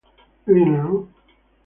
[0.47, 1.09] Do you know?